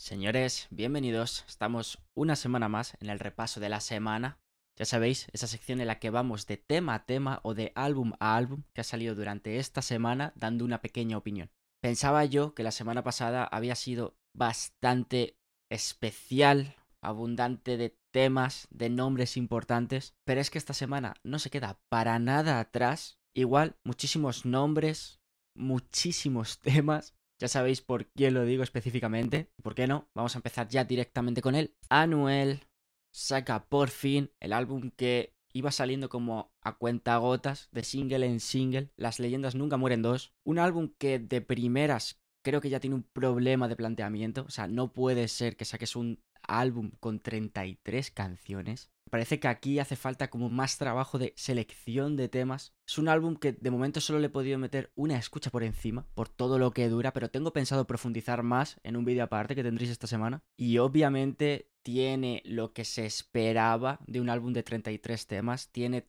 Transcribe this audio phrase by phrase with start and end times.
[0.00, 1.44] Señores, bienvenidos.
[1.46, 4.40] Estamos una semana más en el repaso de la semana.
[4.78, 8.14] Ya sabéis, esa sección en la que vamos de tema a tema o de álbum
[8.18, 11.50] a álbum que ha salido durante esta semana dando una pequeña opinión.
[11.82, 15.36] Pensaba yo que la semana pasada había sido bastante
[15.70, 21.78] especial, abundante de temas, de nombres importantes, pero es que esta semana no se queda
[21.90, 23.18] para nada atrás.
[23.34, 25.20] Igual, muchísimos nombres,
[25.54, 29.50] muchísimos temas, ya sabéis por quién lo digo específicamente.
[29.62, 30.08] ¿Por qué no?
[30.14, 31.74] Vamos a empezar ya directamente con él.
[31.88, 32.68] Anuel
[33.12, 38.40] saca por fin el álbum que iba saliendo como a cuenta gotas, de single en
[38.40, 38.90] single.
[38.96, 40.34] Las leyendas nunca mueren dos.
[40.44, 44.44] Un álbum que de primeras creo que ya tiene un problema de planteamiento.
[44.46, 48.90] O sea, no puede ser que saques un álbum con 33 canciones.
[49.10, 52.74] Parece que aquí hace falta como más trabajo de selección de temas.
[52.86, 56.06] Es un álbum que de momento solo le he podido meter una escucha por encima,
[56.14, 59.64] por todo lo que dura, pero tengo pensado profundizar más en un vídeo aparte que
[59.64, 60.42] tendréis esta semana.
[60.56, 65.72] Y obviamente tiene lo que se esperaba de un álbum de 33 temas.
[65.72, 66.06] Tiene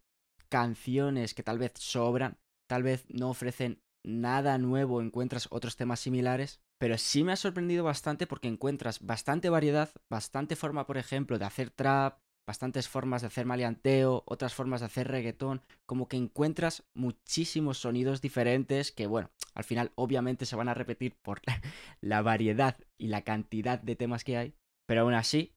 [0.50, 6.62] canciones que tal vez sobran, tal vez no ofrecen nada nuevo, encuentras otros temas similares,
[6.82, 11.46] pero sí me ha sorprendido bastante porque encuentras bastante variedad, bastante forma, por ejemplo, de
[11.46, 16.84] hacer trap, bastantes formas de hacer maleanteo, otras formas de hacer reggaetón, como que encuentras
[16.96, 21.44] muchísimos sonidos diferentes que, bueno, al final obviamente se van a repetir por
[22.02, 24.56] la variedad y la cantidad de temas que hay,
[24.88, 25.54] pero aún así,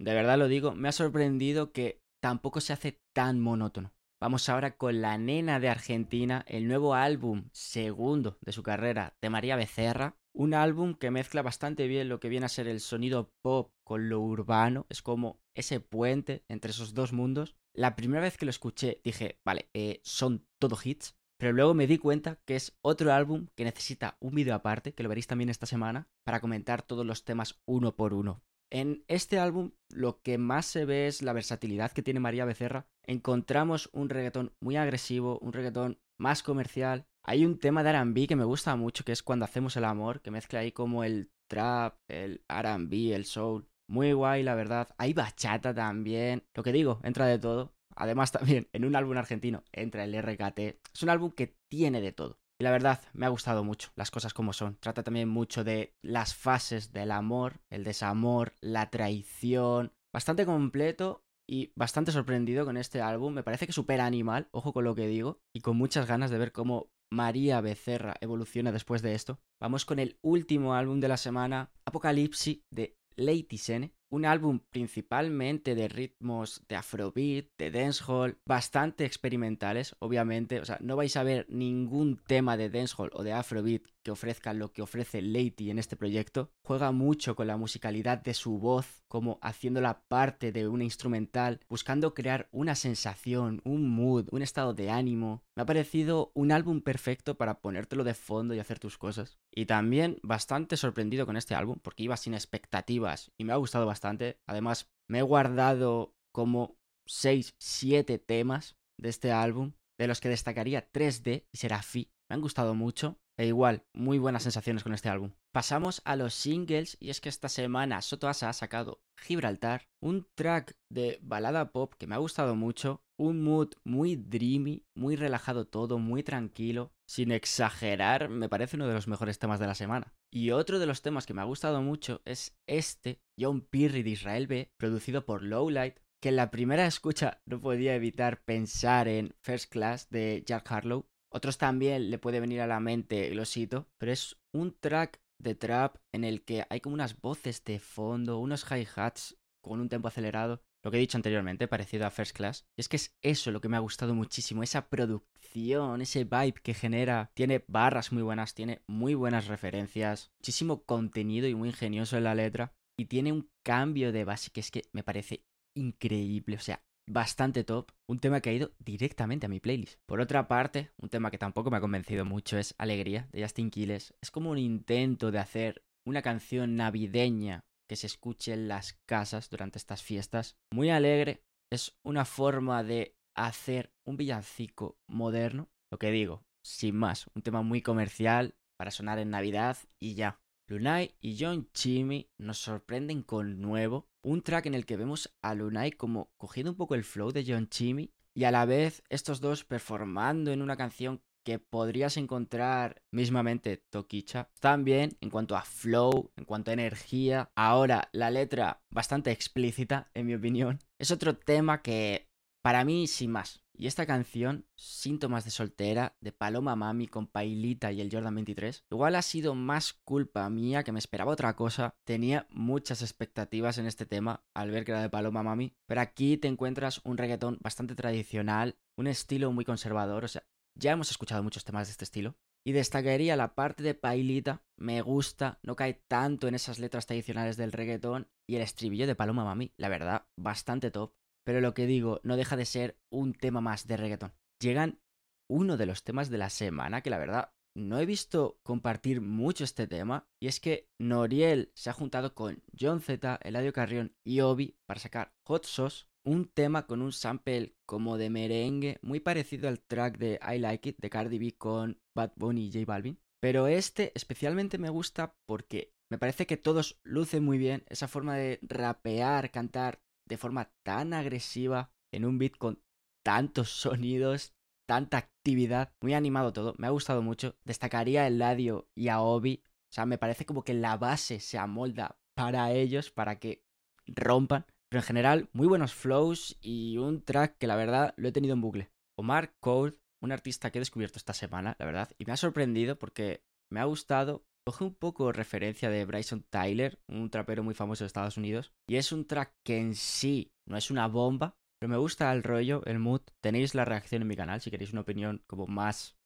[0.00, 3.92] de verdad lo digo, me ha sorprendido que tampoco se hace tan monótono.
[4.20, 9.30] Vamos ahora con la nena de Argentina, el nuevo álbum segundo de su carrera de
[9.30, 13.32] María Becerra, un álbum que mezcla bastante bien lo que viene a ser el sonido
[13.42, 17.56] pop con lo urbano, es como ese puente entre esos dos mundos.
[17.74, 21.88] La primera vez que lo escuché dije, vale, eh, son todo hits, pero luego me
[21.88, 25.48] di cuenta que es otro álbum que necesita un vídeo aparte, que lo veréis también
[25.48, 28.40] esta semana, para comentar todos los temas uno por uno.
[28.70, 32.86] En este álbum lo que más se ve es la versatilidad que tiene María Becerra.
[33.02, 37.06] Encontramos un reggaetón muy agresivo, un reggaetón más comercial.
[37.28, 40.22] Hay un tema de RB que me gusta mucho, que es cuando hacemos el amor,
[40.22, 43.68] que mezcla ahí como el trap, el RB, el soul.
[43.86, 44.88] Muy guay, la verdad.
[44.96, 46.42] Hay bachata también.
[46.54, 47.74] Lo que digo, entra de todo.
[47.94, 50.58] Además también en un álbum argentino entra el RKT.
[50.94, 52.38] Es un álbum que tiene de todo.
[52.58, 54.78] Y la verdad, me ha gustado mucho las cosas como son.
[54.80, 59.92] Trata también mucho de las fases del amor, el desamor, la traición.
[60.14, 63.32] Bastante completo y bastante sorprendido con este álbum.
[63.32, 66.38] Me parece que supera Animal, ojo con lo que digo, y con muchas ganas de
[66.38, 69.40] ver cómo María Becerra evoluciona después de esto.
[69.60, 73.94] Vamos con el último álbum de la semana, Apocalipsis de Lady Sene.
[74.10, 80.60] Un álbum principalmente de ritmos de afrobeat, de dancehall, bastante experimentales, obviamente.
[80.60, 84.52] O sea, no vais a ver ningún tema de dancehall o de afrobeat que ofrezca
[84.52, 86.50] lo que ofrece Lady en este proyecto.
[86.64, 92.14] Juega mucho con la musicalidad de su voz, como haciéndola parte de una instrumental, buscando
[92.14, 95.42] crear una sensación, un mood, un estado de ánimo.
[95.56, 99.38] Me ha parecido un álbum perfecto para ponértelo de fondo y hacer tus cosas.
[99.52, 103.86] Y también bastante sorprendido con este álbum, porque iba sin expectativas y me ha gustado
[103.86, 104.38] bastante.
[104.46, 106.76] Además, me he guardado como
[107.06, 112.10] 6, 7 temas de este álbum, de los que destacaría 3D y Serafi.
[112.28, 113.18] Me han gustado mucho.
[113.38, 115.30] E igual, muy buenas sensaciones con este álbum.
[115.52, 120.26] Pasamos a los singles y es que esta semana Soto Asa ha sacado Gibraltar, un
[120.34, 125.68] track de balada pop que me ha gustado mucho, un mood muy dreamy, muy relajado
[125.68, 130.12] todo, muy tranquilo, sin exagerar, me parece uno de los mejores temas de la semana.
[130.32, 134.10] Y otro de los temas que me ha gustado mucho es este, John Pirri de
[134.10, 139.36] Israel B, producido por Lowlight, que en la primera escucha no podía evitar pensar en
[139.42, 144.12] First Class de Jack Harlow, otros también le puede venir a la mente Glosito, pero
[144.12, 148.64] es un track de trap en el que hay como unas voces de fondo, unos
[148.70, 150.62] hi-hats con un tempo acelerado.
[150.84, 152.64] Lo que he dicho anteriormente, parecido a First Class.
[152.76, 156.54] Y es que es eso lo que me ha gustado muchísimo, esa producción, ese vibe
[156.62, 157.30] que genera.
[157.34, 162.34] Tiene barras muy buenas, tiene muy buenas referencias, muchísimo contenido y muy ingenioso en la
[162.34, 162.72] letra.
[162.96, 165.44] Y tiene un cambio de base que es que me parece
[165.76, 166.56] increíble.
[166.56, 169.98] O sea, bastante top, un tema que ha ido directamente a mi playlist.
[170.06, 173.70] Por otra parte, un tema que tampoco me ha convencido mucho es Alegría de Justin
[173.70, 174.14] Quiles.
[174.20, 179.50] Es como un intento de hacer una canción navideña que se escuche en las casas
[179.50, 180.56] durante estas fiestas.
[180.72, 185.68] Muy alegre, es una forma de hacer un villancico moderno.
[185.90, 190.40] Lo que digo, sin más, un tema muy comercial para sonar en Navidad y ya.
[190.68, 195.54] Lunay y John Chimmy nos sorprenden con nuevo, un track en el que vemos a
[195.54, 199.40] Lunay como cogiendo un poco el flow de John Chimmy y a la vez estos
[199.40, 204.50] dos performando en una canción que podrías encontrar mismamente Tokicha.
[204.60, 207.50] También en cuanto a flow, en cuanto a energía.
[207.54, 210.80] Ahora, la letra bastante explícita, en mi opinión.
[210.98, 212.27] Es otro tema que,
[212.68, 213.64] para mí, sin más.
[213.72, 218.84] Y esta canción, Síntomas de soltera, de Paloma Mami con Pailita y el Jordan 23,
[218.90, 221.94] igual ha sido más culpa mía que me esperaba otra cosa.
[222.04, 226.36] Tenía muchas expectativas en este tema al ver que era de Paloma Mami, pero aquí
[226.36, 230.42] te encuentras un reggaetón bastante tradicional, un estilo muy conservador, o sea,
[230.74, 232.36] ya hemos escuchado muchos temas de este estilo.
[232.66, 237.56] Y destacaría la parte de Pailita, me gusta, no cae tanto en esas letras tradicionales
[237.56, 241.14] del reggaetón y el estribillo de Paloma Mami, la verdad, bastante top
[241.48, 244.34] pero lo que digo no deja de ser un tema más de reggaeton.
[244.60, 245.00] Llegan
[245.48, 249.64] uno de los temas de la semana que la verdad no he visto compartir mucho
[249.64, 254.40] este tema y es que Noriel se ha juntado con John Z, Eladio Carrión y
[254.40, 259.70] Obi para sacar Hot Sauce, un tema con un sample como de merengue muy parecido
[259.70, 263.18] al track de I Like It de Cardi B con Bad Bunny y J Balvin.
[263.40, 268.36] Pero este especialmente me gusta porque me parece que todos lucen muy bien esa forma
[268.36, 272.82] de rapear, cantar de forma tan agresiva en un beat con
[273.24, 274.54] tantos sonidos,
[274.86, 275.92] tanta actividad.
[276.00, 277.56] Muy animado todo, me ha gustado mucho.
[277.64, 279.62] Destacaría el Ladio y a Obi.
[279.64, 283.64] O sea, me parece como que la base se amolda para ellos, para que
[284.06, 284.66] rompan.
[284.88, 288.54] Pero en general, muy buenos flows y un track que la verdad lo he tenido
[288.54, 288.90] en bucle.
[289.16, 292.98] Omar Cole, un artista que he descubierto esta semana, la verdad, y me ha sorprendido
[292.98, 298.04] porque me ha gustado Coge un poco referencia de Bryson Tyler, un trapero muy famoso
[298.04, 301.88] de Estados Unidos, y es un track que en sí no es una bomba, pero
[301.88, 303.22] me gusta el rollo, el mood.
[303.42, 306.18] Tenéis la reacción en mi canal si queréis una opinión como más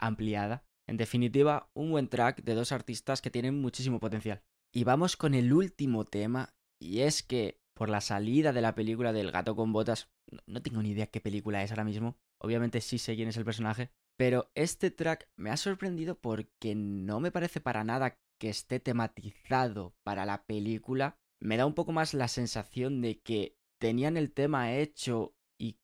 [0.00, 0.62] ampliada.
[0.88, 4.44] En definitiva, un buen track de dos artistas que tienen muchísimo potencial.
[4.72, 9.12] Y vamos con el último tema, y es que por la salida de la película
[9.12, 10.12] del gato con botas,
[10.46, 13.44] no tengo ni idea qué película es ahora mismo, obviamente sí sé quién es el
[13.44, 18.80] personaje, pero este track me ha sorprendido porque no me parece para nada que esté
[18.80, 21.18] tematizado para la película.
[21.40, 25.78] Me da un poco más la sensación de que tenían el tema hecho y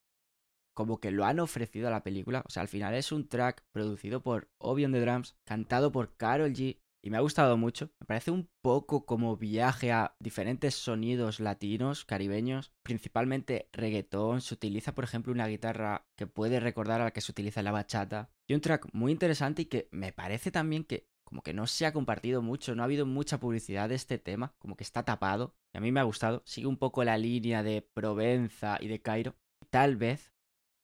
[0.75, 2.43] como que lo han ofrecido a la película.
[2.47, 6.17] O sea, al final es un track producido por Obi on the Drums, cantado por
[6.17, 7.91] Carol G y me ha gustado mucho.
[7.99, 14.41] Me parece un poco como viaje a diferentes sonidos latinos, caribeños, principalmente reggaetón.
[14.41, 17.64] Se utiliza, por ejemplo, una guitarra que puede recordar a la que se utiliza en
[17.64, 18.31] la bachata.
[18.47, 21.87] Y un track muy interesante y que me parece también que como que no se
[21.87, 25.55] ha compartido mucho, no ha habido mucha publicidad de este tema, como que está tapado.
[25.73, 26.43] Y a mí me ha gustado.
[26.44, 29.37] Sigue un poco la línea de Provenza y de Cairo.
[29.70, 30.35] Tal vez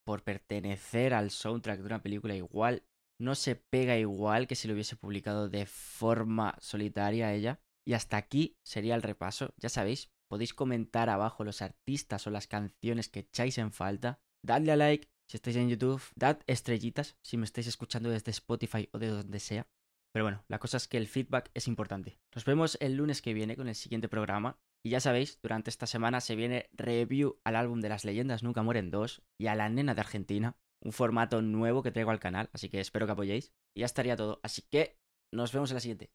[0.05, 2.85] por pertenecer al soundtrack de una película igual
[3.19, 7.61] no se pega igual que si lo hubiese publicado de forma solitaria ella.
[7.87, 9.55] Y hasta aquí sería el repaso.
[9.59, 14.21] Ya sabéis, podéis comentar abajo los artistas o las canciones que echáis en falta.
[14.45, 16.03] Dadle a like si estáis en YouTube.
[16.15, 19.69] Dad estrellitas si me estáis escuchando desde Spotify o de donde sea.
[20.13, 22.19] Pero bueno, la cosa es que el feedback es importante.
[22.35, 24.59] Nos vemos el lunes que viene con el siguiente programa.
[24.85, 28.63] Y ya sabéis, durante esta semana se viene review al álbum de las leyendas Nunca
[28.63, 32.49] Mueren 2 y a la nena de Argentina un formato nuevo que traigo al canal,
[32.53, 33.53] así que espero que apoyéis.
[33.75, 34.41] Y ya estaría todo.
[34.43, 34.99] Así que
[35.33, 36.11] nos vemos en la siguiente.